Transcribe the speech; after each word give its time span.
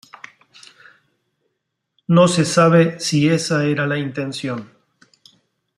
No 2.07 2.27
se 2.27 2.43
sabe 2.43 2.99
si 2.99 3.29
esa 3.29 3.65
era 3.65 3.85
la 3.85 3.99
intención. 3.99 4.67